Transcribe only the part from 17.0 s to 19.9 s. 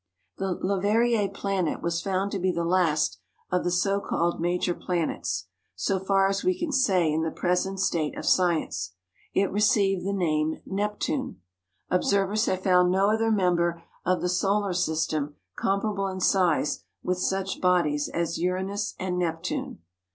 with such bodies as Uranus and Neptune.